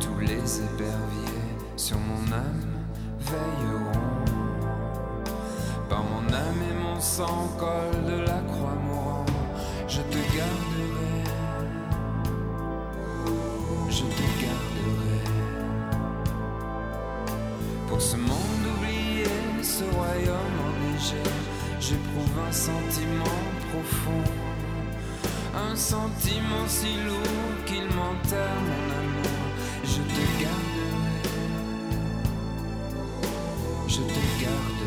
Tous 0.00 0.20
les 0.20 0.60
éperviers 0.60 1.48
sur 1.76 1.98
mon 1.98 2.32
âme 2.32 2.86
veilleront. 3.18 4.24
Par 5.88 6.02
mon 6.04 6.26
âme 6.32 6.62
et 6.70 6.74
mon 6.82 7.00
sang, 7.00 7.48
col 7.58 8.04
de 8.04 8.20
la 8.20 8.40
croix 8.50 8.76
mourant, 8.86 9.26
je 9.88 10.00
te 10.02 10.18
garderai. 10.36 11.24
Je 13.90 14.04
te 14.04 14.26
garderai. 14.42 15.20
Pour 17.88 18.00
ce 18.00 18.16
monde 18.16 18.64
oublié, 18.76 19.26
ce 19.62 19.84
royaume 19.96 20.58
enneigé, 20.68 21.22
j'éprouve 21.80 22.38
un 22.48 22.52
sentiment 22.52 23.40
profond. 23.70 24.24
Un 25.70 25.74
sentiment 25.74 26.66
si 26.68 26.94
lourd 27.06 27.64
qu'il 27.66 27.84
m'enterre 27.96 28.60
mon 28.68 28.84
amour. 29.00 29.37
Je 29.98 30.04
te 30.04 30.24
garderai. 30.40 31.22
Je 33.88 34.00
te 34.00 34.20
garderai. 34.40 34.77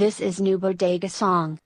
This 0.00 0.18
is 0.18 0.40
New 0.40 0.56
Bodega 0.56 1.10
Song. 1.10 1.58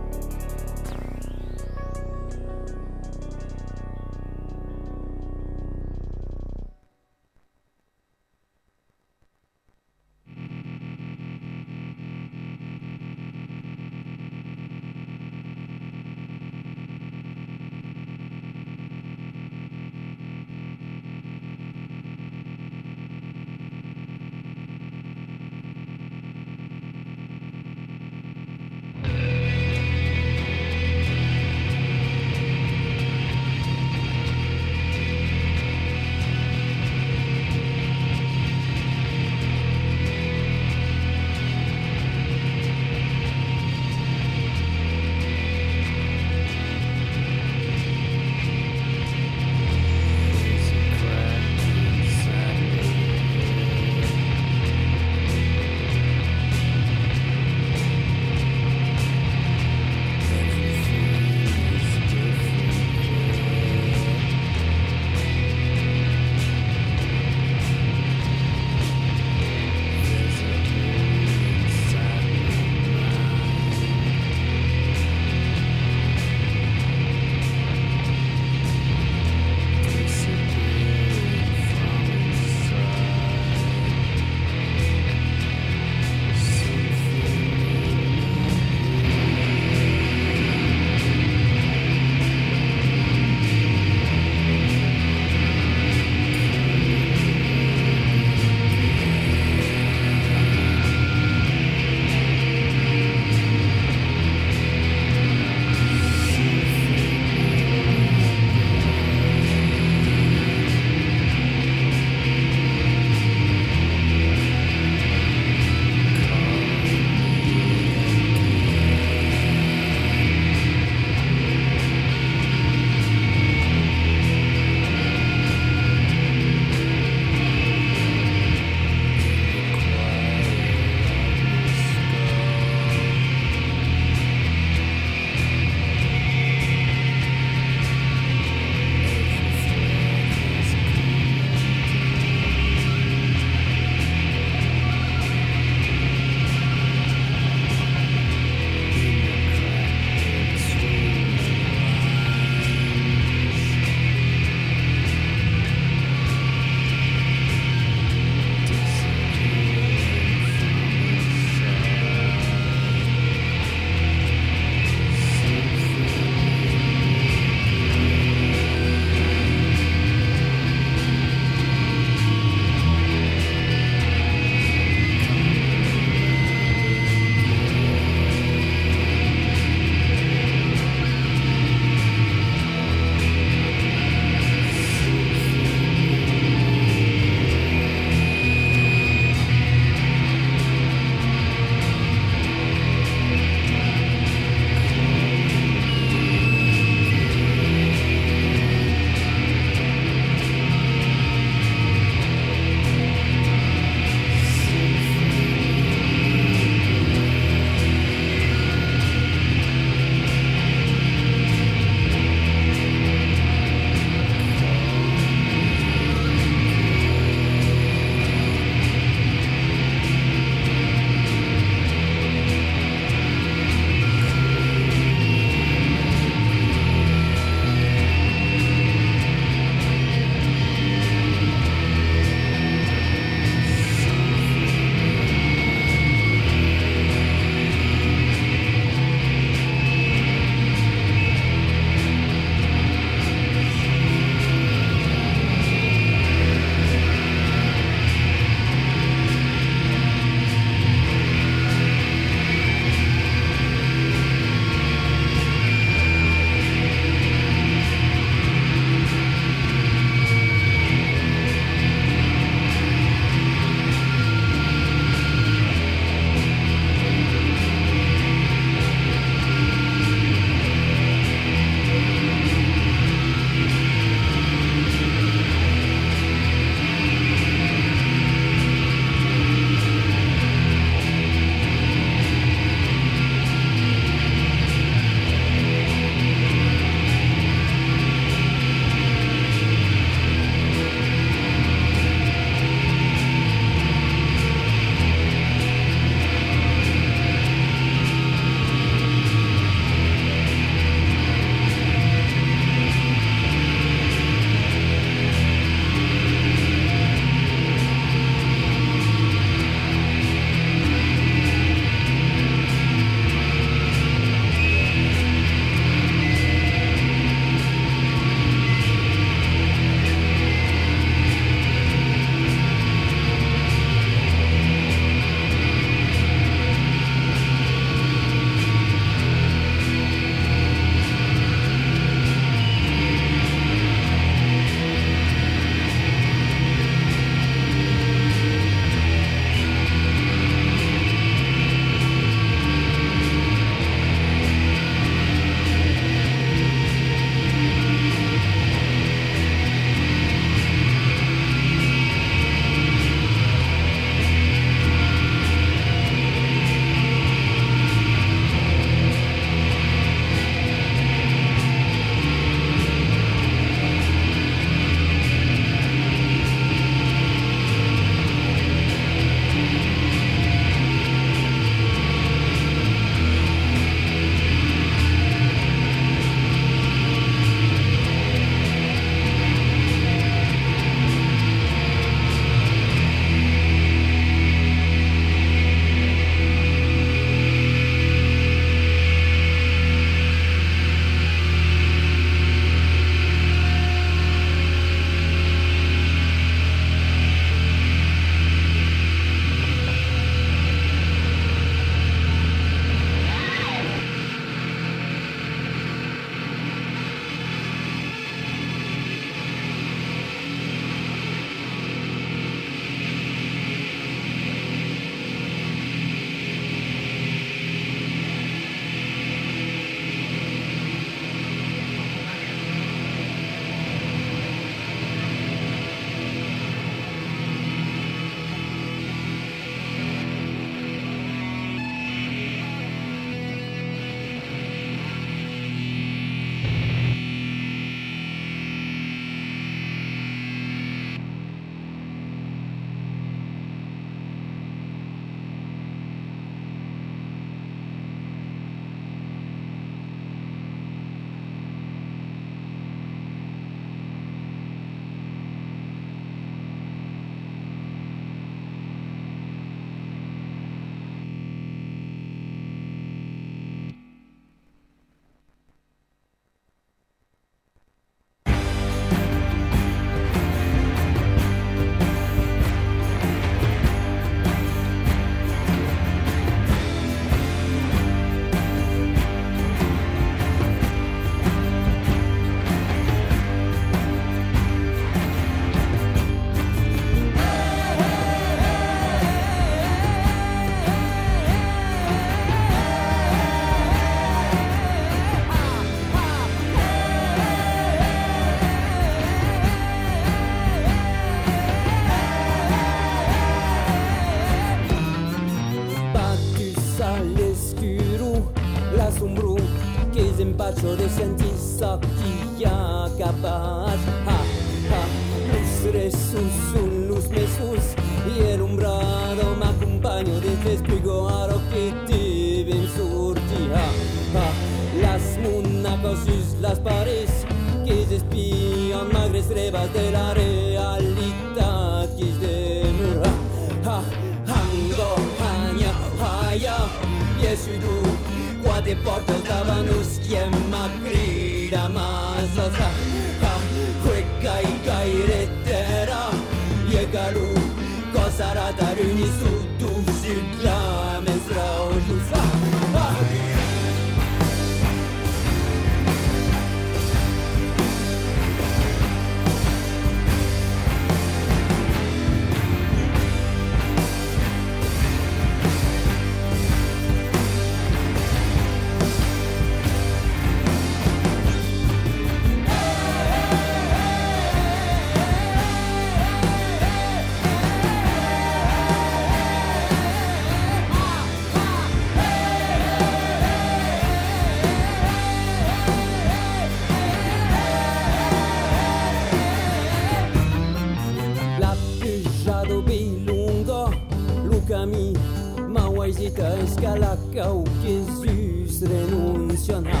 Zus 597.32 598.82
renuncian 598.82 599.86
ha 599.86 600.00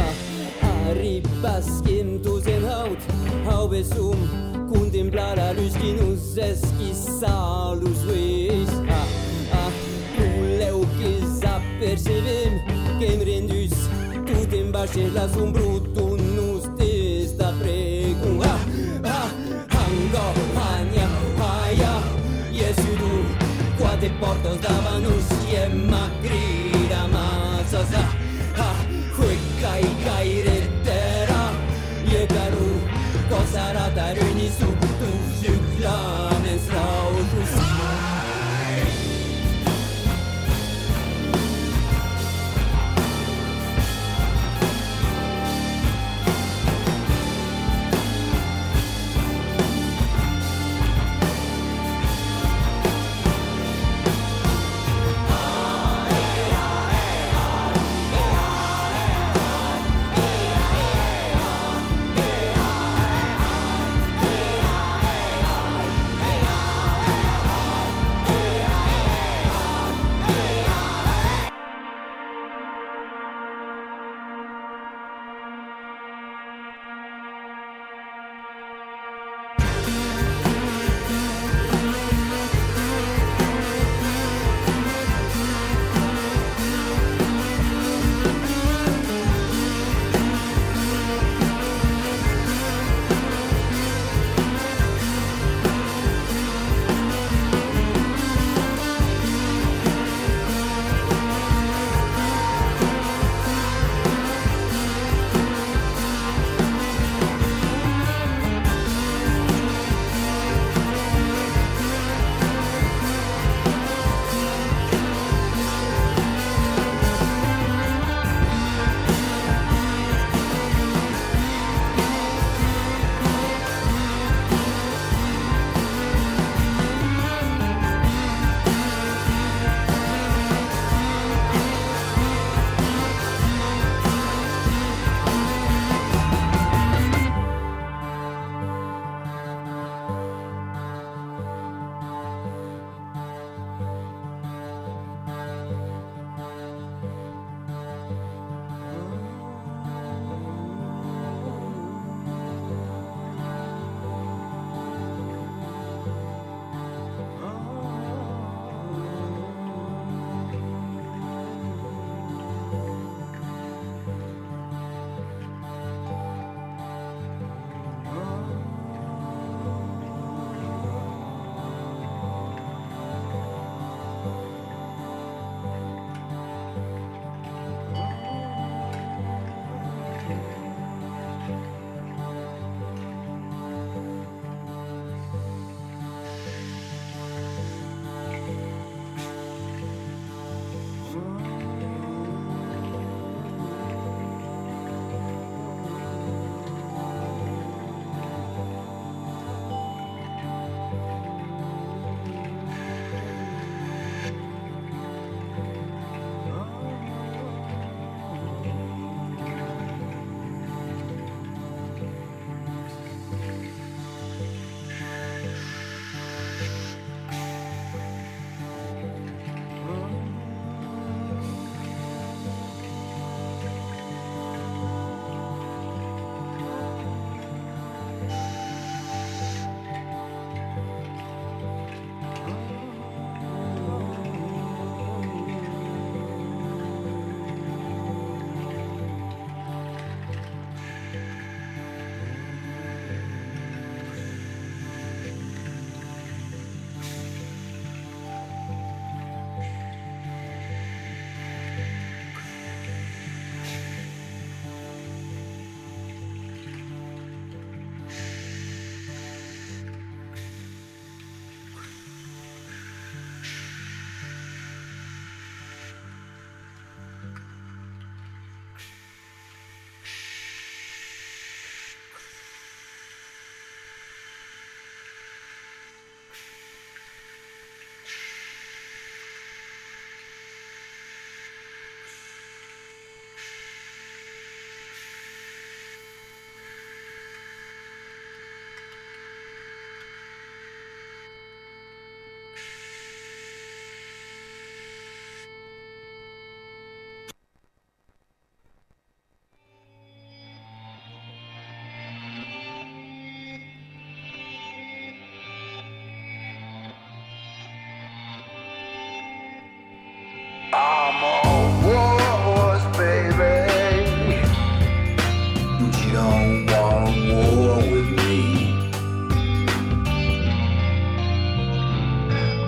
ha 0.00 0.90
arribas 0.90 1.82
quintos 1.84 2.46
en 2.46 2.64
haut. 2.64 2.98
Haubesum 3.46 4.16
contemplar 4.68 5.38
a 5.38 5.52
luz 5.52 5.74
que 5.74 5.92
nos 5.92 6.36
esquiça 6.36 7.74
luz 7.80 8.02
vis 8.04 8.70
ha 8.88 9.02
ha 9.52 9.70
leu 10.58 10.80
que 10.98 11.46
apercebem 11.46 12.62
quem 12.98 13.18
rendus 13.22 13.74
sombra 15.28 15.62
tu 15.94 16.16
nos 16.16 16.64
testa 16.76 17.52
pregum 17.58 18.40
ha 18.40 18.56
ha 19.08 19.22
hango 19.74 20.26
hanya 20.56 21.08
haya 21.40 21.94
yesu 22.52 22.90
du 23.00 23.12
quate 23.78 24.08
davanus 24.62 25.26
ma 25.88 26.10
grida 26.22 26.44
masaza 26.44 26.63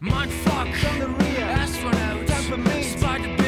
Mindfuck, 0.00 0.68
astronaut, 1.40 2.26
spider 2.82 3.45